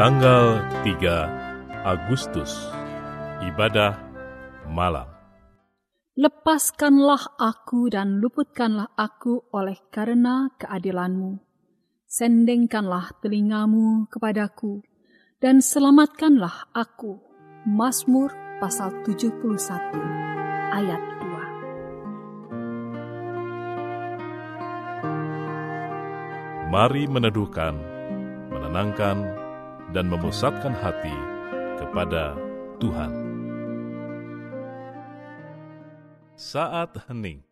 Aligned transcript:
Tanggal 0.00 0.64
3 0.80 1.84
Agustus 1.84 2.56
Ibadah 3.44 4.00
Malam 4.72 5.04
Lepaskanlah 6.16 7.36
aku 7.36 7.92
dan 7.92 8.16
luputkanlah 8.16 8.96
aku 8.96 9.44
oleh 9.52 9.76
karena 9.92 10.56
keadilanmu. 10.56 11.44
Sendengkanlah 12.08 13.12
telingamu 13.20 14.08
kepadaku 14.08 14.80
dan 15.36 15.60
selamatkanlah 15.60 16.72
aku. 16.72 17.20
Mazmur 17.68 18.32
pasal 18.56 19.04
71 19.04 19.36
ayat 20.80 21.02
2. 26.64 26.72
Mari 26.72 27.04
meneduhkan, 27.04 27.76
menenangkan, 28.48 29.39
dan 29.90 30.06
memusatkan 30.06 30.74
hati 30.74 31.14
kepada 31.82 32.38
Tuhan. 32.78 33.12
Saat 36.38 36.96
hening 37.10 37.49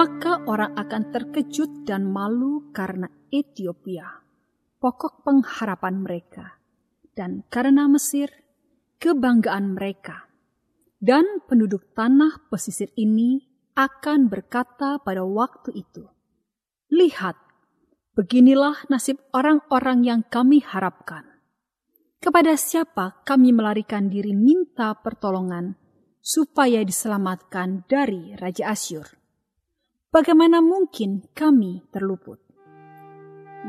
Maka 0.00 0.40
orang 0.48 0.80
akan 0.80 1.12
terkejut 1.12 1.84
dan 1.84 2.08
malu 2.08 2.72
karena 2.72 3.04
Ethiopia, 3.28 4.08
pokok 4.80 5.28
pengharapan 5.28 6.00
mereka, 6.00 6.56
dan 7.12 7.44
karena 7.52 7.84
Mesir, 7.84 8.32
kebanggaan 8.96 9.76
mereka. 9.76 10.24
Dan 10.96 11.44
penduduk 11.44 11.92
tanah 11.92 12.48
pesisir 12.48 12.88
ini 12.96 13.44
akan 13.76 14.32
berkata 14.32 15.04
pada 15.04 15.20
waktu 15.20 15.84
itu, 15.84 16.08
Lihat, 16.88 17.36
beginilah 18.16 18.88
nasib 18.88 19.20
orang-orang 19.36 20.00
yang 20.00 20.20
kami 20.24 20.64
harapkan. 20.64 21.28
Kepada 22.24 22.56
siapa 22.56 23.20
kami 23.28 23.52
melarikan 23.52 24.08
diri 24.08 24.32
minta 24.32 24.96
pertolongan 24.96 25.76
supaya 26.24 26.80
diselamatkan 26.88 27.84
dari 27.84 28.32
Raja 28.40 28.72
Asyur? 28.72 29.19
Bagaimana 30.10 30.58
mungkin 30.58 31.22
kami 31.38 31.86
terluput? 31.94 32.42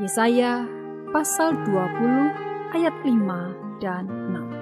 Yesaya 0.02 0.66
pasal 1.14 1.54
20 1.70 2.74
ayat 2.74 2.98
5 3.06 3.78
dan 3.78 4.10
6. 4.10 4.62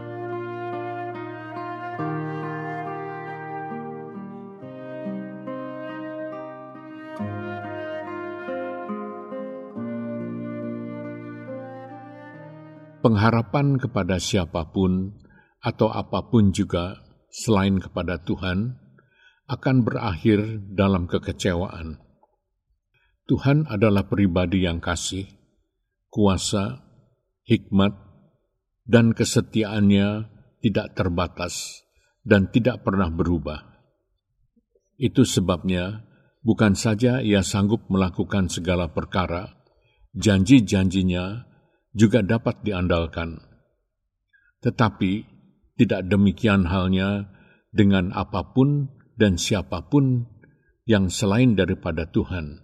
pengharapan 13.00 13.80
kepada 13.80 14.20
siapa 14.20 14.68
pun 14.76 15.16
atau 15.64 15.88
apa 15.88 16.28
pun 16.28 16.52
juga 16.52 17.00
selain 17.32 17.80
kepada 17.80 18.20
Tuhan 18.20 18.89
akan 19.50 19.82
berakhir 19.82 20.62
dalam 20.70 21.10
kekecewaan. 21.10 21.98
Tuhan 23.26 23.66
adalah 23.66 24.06
pribadi 24.06 24.66
yang 24.66 24.78
kasih, 24.78 25.26
kuasa, 26.14 26.86
hikmat, 27.50 27.94
dan 28.86 29.14
kesetiaannya 29.14 30.30
tidak 30.62 30.94
terbatas 30.94 31.86
dan 32.22 32.50
tidak 32.54 32.86
pernah 32.86 33.10
berubah. 33.10 33.66
Itu 34.98 35.26
sebabnya 35.26 36.06
bukan 36.46 36.78
saja 36.78 37.22
ia 37.22 37.42
sanggup 37.42 37.90
melakukan 37.90 38.50
segala 38.54 38.90
perkara, 38.94 39.58
janji-janjinya 40.14 41.46
juga 41.94 42.22
dapat 42.22 42.62
diandalkan. 42.62 43.42
Tetapi 44.62 45.12
tidak 45.80 46.06
demikian 46.12 46.68
halnya 46.68 47.32
dengan 47.72 48.12
apa 48.12 48.52
pun 48.52 48.99
dan 49.20 49.36
siapa 49.36 49.92
pun 49.92 50.24
yang 50.88 51.12
selain 51.12 51.60
daripada 51.60 52.08
Tuhan. 52.08 52.64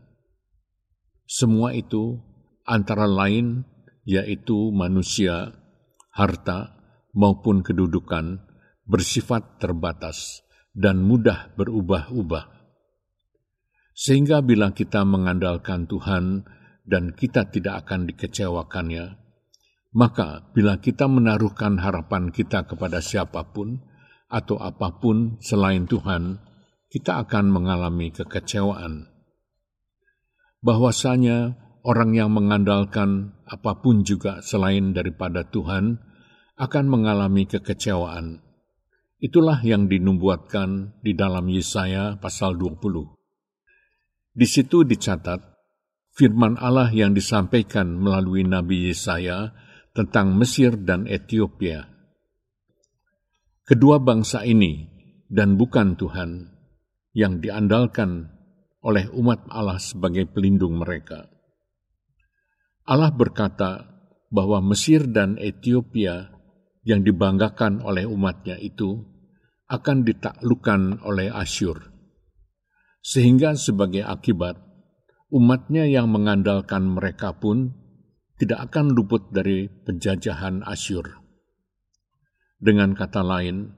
Semua 1.27 1.75
itu 1.75 2.23
antara 2.63 3.03
lain 3.03 3.67
yaitu 4.07 4.71
manusia, 4.71 5.51
harta, 6.15 6.79
maupun 7.11 7.59
kedudukan 7.59 8.39
bersifat 8.87 9.59
terbatas 9.59 10.45
dan 10.71 11.03
mudah 11.03 11.51
berubah-ubah. 11.59 12.45
Sehingga 13.95 14.43
bila 14.43 14.75
kita 14.75 15.07
mengandalkan 15.07 15.87
Tuhan 15.87 16.43
dan 16.83 17.15
kita 17.15 17.49
tidak 17.49 17.87
akan 17.87 18.11
dikecewakannya, 18.11 19.15
maka 19.95 20.51
bila 20.51 20.77
kita 20.83 21.07
menaruhkan 21.07 21.79
harapan 21.79 22.29
kita 22.29 22.67
kepada 22.67 22.99
siapa 22.99 23.55
pun 23.55 23.79
atau 24.29 24.57
apa 24.57 24.97
pun 24.97 25.37
selain 25.41 25.85
Tuhan, 25.85 26.41
kita 26.89 27.21
akan 27.25 27.51
mengalami 27.51 28.09
kekecewaan. 28.13 29.09
Bahwasanya 30.65 31.59
orang 31.85 32.17
yang 32.17 32.33
mengandalkan 32.33 33.37
apa 33.45 33.79
pun 33.79 34.01
juga 34.01 34.41
selain 34.41 34.97
daripada 34.97 35.45
Tuhan 35.45 36.01
akan 36.57 36.85
mengalami 36.87 37.45
kekecewaan. 37.45 38.41
Itulah 39.21 39.63
yang 39.63 39.87
dinubuatkan 39.87 40.99
di 40.99 41.15
dalam 41.15 41.47
Yesaya 41.47 42.19
pasal 42.19 42.59
20. 42.59 43.15
Di 44.35 44.43
situ 44.43 44.83
dicatat, 44.83 45.39
firman 46.11 46.59
Allah 46.59 46.91
yang 46.91 47.15
disampaikan 47.15 47.95
melalui 47.95 48.43
Nabi 48.43 48.91
Yesaya 48.91 49.55
tentang 49.95 50.35
Mesir 50.35 50.75
dan 50.75 51.07
Ethiopia. 51.07 51.94
Kedua 53.65 53.97
bangsa 53.97 54.45
ini 54.45 54.85
dan 55.25 55.57
bukan 55.57 55.97
Tuhan 55.97 56.53
yang 57.17 57.41
diandalkan 57.41 58.29
oleh 58.85 59.09
umat 59.09 59.49
Allah 59.49 59.81
sebagai 59.81 60.29
pelindung 60.29 60.77
mereka. 60.77 61.25
Allah 62.85 63.09
berkata 63.09 63.89
bahwa 64.29 64.61
Mesir 64.61 65.09
dan 65.09 65.41
Ethiopia 65.41 66.29
yang 66.85 67.01
dibanggakan 67.01 67.81
oleh 67.81 68.05
umatnya 68.05 68.61
itu 68.61 69.01
akan 69.65 70.05
ditaklukkan 70.05 71.01
oleh 71.01 71.33
Asyur. 71.33 71.89
Sehingga 73.01 73.57
sebagai 73.57 74.05
akibat, 74.05 74.61
umatnya 75.33 75.89
yang 75.89 76.13
mengandalkan 76.13 76.85
mereka 76.85 77.33
pun 77.33 77.73
tidak 78.37 78.69
akan 78.69 78.93
luput 78.93 79.33
dari 79.33 79.65
penjajahan 79.65 80.61
Asyur. 80.61 81.24
Dengan 82.65 82.97
kata 82.97 83.21
lain, 83.21 83.77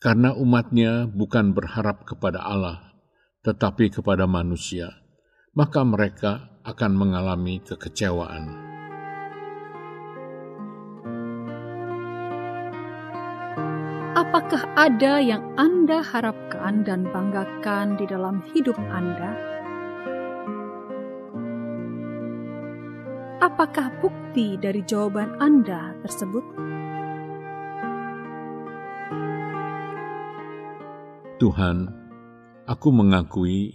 karena 0.00 0.32
umatnya 0.32 1.04
bukan 1.04 1.52
berharap 1.52 2.08
kepada 2.08 2.40
Allah, 2.40 2.96
tetapi 3.44 3.92
kepada 3.92 4.24
manusia, 4.24 4.88
maka 5.52 5.84
mereka 5.84 6.48
akan 6.64 6.96
mengalami 6.96 7.60
kekecewaan. 7.60 8.56
Apakah 14.16 14.64
ada 14.80 15.20
yang 15.20 15.44
Anda 15.60 16.00
harapkan 16.00 16.88
dan 16.88 17.04
banggakan 17.12 18.00
di 18.00 18.08
dalam 18.08 18.40
hidup 18.56 18.80
Anda? 18.80 19.36
Apakah 23.44 23.92
bukti 24.00 24.56
dari 24.56 24.80
jawaban 24.88 25.36
Anda 25.36 26.00
tersebut? 26.00 26.71
Tuhan, 31.42 31.90
aku 32.70 32.94
mengakui 32.94 33.74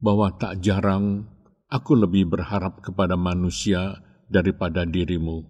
bahwa 0.00 0.32
tak 0.32 0.64
jarang 0.64 1.28
aku 1.68 1.92
lebih 1.92 2.24
berharap 2.24 2.80
kepada 2.80 3.20
manusia 3.20 4.00
daripada 4.32 4.88
dirimu. 4.88 5.44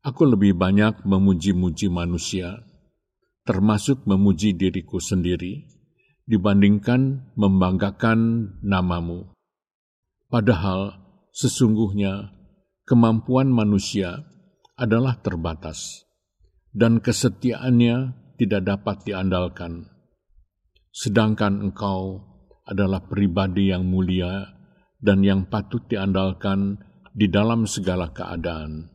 Aku 0.00 0.24
lebih 0.24 0.56
banyak 0.56 1.04
memuji-muji 1.04 1.92
manusia 1.92 2.64
termasuk 3.44 4.08
memuji 4.08 4.56
diriku 4.56 5.04
sendiri, 5.04 5.68
dibandingkan 6.24 7.28
membanggakan 7.36 8.56
namamu. 8.64 9.36
Padahal 10.32 10.96
sesungguhnya 11.36 12.32
kemampuan 12.88 13.52
manusia 13.52 14.24
adalah 14.80 15.20
terbatas, 15.20 16.08
dan 16.72 17.04
kesetiaannya 17.04 18.16
tidak 18.40 18.62
dapat 18.64 18.96
diandalkan. 19.04 19.91
Sedangkan 20.92 21.72
engkau 21.72 22.20
adalah 22.68 23.00
pribadi 23.08 23.72
yang 23.72 23.88
mulia 23.88 24.44
dan 25.00 25.24
yang 25.24 25.48
patut 25.48 25.82
diandalkan 25.88 26.78
di 27.16 27.32
dalam 27.32 27.64
segala 27.64 28.12
keadaan. 28.12 28.92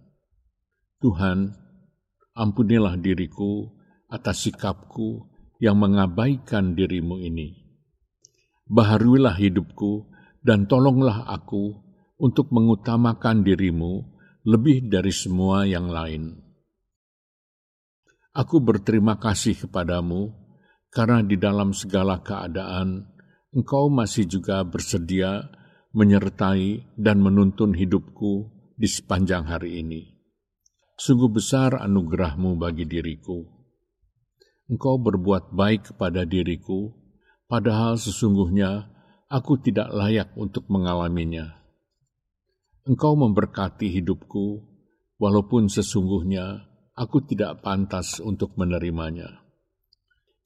Tuhan, 1.02 1.58
ampunilah 2.38 3.02
diriku 3.02 3.74
atas 4.08 4.46
sikapku 4.46 5.26
yang 5.58 5.82
mengabaikan 5.82 6.78
dirimu 6.78 7.18
ini. 7.18 7.66
Baharuilah 8.70 9.34
hidupku 9.34 10.06
dan 10.46 10.70
tolonglah 10.70 11.26
aku 11.26 11.82
untuk 12.22 12.54
mengutamakan 12.54 13.42
dirimu 13.42 14.06
lebih 14.46 14.86
dari 14.88 15.12
semua 15.12 15.66
yang 15.66 15.90
lain. 15.90 16.40
Aku 18.38 18.62
berterima 18.62 19.18
kasih 19.18 19.58
kepadamu 19.66 20.47
karena 20.98 21.22
di 21.22 21.38
dalam 21.38 21.78
segala 21.78 22.26
keadaan 22.26 23.06
engkau 23.54 23.94
masih 23.94 24.26
juga 24.26 24.66
bersedia 24.66 25.46
menyertai 25.94 26.98
dan 26.98 27.22
menuntun 27.22 27.78
hidupku 27.78 28.50
di 28.74 28.90
sepanjang 28.90 29.46
hari 29.46 29.86
ini. 29.86 30.18
Sungguh 30.98 31.30
besar 31.30 31.78
anugerahmu 31.78 32.58
bagi 32.58 32.90
diriku 32.90 33.58
engkau 34.68 35.00
berbuat 35.00 35.56
baik 35.56 35.96
kepada 35.96 36.28
diriku, 36.28 36.92
padahal 37.48 37.96
sesungguhnya 37.96 38.92
aku 39.32 39.60
tidak 39.64 39.90
layak 39.96 40.30
untuk 40.36 40.68
mengalaminya. 40.68 41.64
Engkau 42.88 43.20
memberkati 43.20 43.92
hidupku, 44.00 44.64
walaupun 45.20 45.68
sesungguhnya 45.68 46.68
aku 46.96 47.24
tidak 47.28 47.64
pantas 47.64 48.20
untuk 48.24 48.56
menerimanya. 48.56 49.47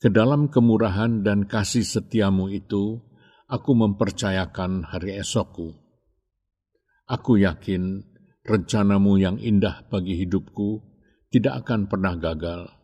Ke 0.01 0.09
dalam 0.09 0.50
kemurahan 0.50 1.21
dan 1.21 1.45
kasih 1.45 1.86
setiamu 1.86 2.50
itu, 2.50 2.98
aku 3.45 3.71
mempercayakan 3.77 4.81
hari 4.89 5.21
esokku. 5.21 5.77
Aku 7.06 7.38
yakin 7.38 8.01
rencanamu 8.42 9.21
yang 9.21 9.38
indah 9.38 9.86
bagi 9.94 10.18
hidupku 10.18 10.81
tidak 11.30 11.62
akan 11.62 11.86
pernah 11.86 12.18
gagal 12.18 12.81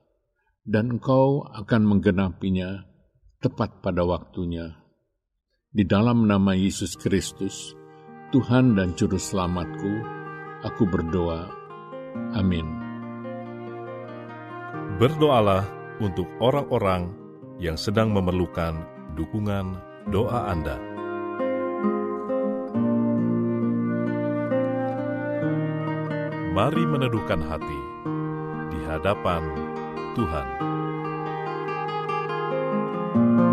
dan 0.61 0.99
engkau 0.99 1.41
akan 1.57 1.89
menggenapinya 1.89 2.85
tepat 3.41 3.81
pada 3.81 4.05
waktunya. 4.05 4.77
Di 5.73 5.89
dalam 5.89 6.29
nama 6.29 6.53
Yesus 6.53 6.93
Kristus, 7.01 7.73
Tuhan 8.29 8.77
dan 8.77 8.93
Juru 8.93 9.17
Selamatku, 9.17 9.93
aku 10.61 10.83
berdoa. 10.85 11.49
Amin. 12.37 12.67
Berdoalah 15.01 15.76
untuk 15.97 16.29
orang-orang 16.37 17.13
yang 17.57 17.77
sedang 17.77 18.13
memerlukan 18.13 18.85
dukungan 19.17 19.81
doa 20.13 20.53
Anda. 20.53 20.77
Mari 26.53 26.83
meneduhkan 26.89 27.41
hati 27.45 27.81
di 28.73 28.79
hadapan 28.89 29.45
Tuhan. 30.17 30.47
thank 33.17 33.39
you 33.39 33.46